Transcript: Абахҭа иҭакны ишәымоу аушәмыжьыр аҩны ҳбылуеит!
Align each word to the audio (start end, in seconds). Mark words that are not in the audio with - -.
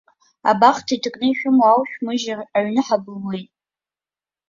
Абахҭа 0.49 0.93
иҭакны 0.95 1.25
ишәымоу 1.29 1.65
аушәмыжьыр 1.75 2.39
аҩны 2.55 2.81
ҳбылуеит! 2.87 3.49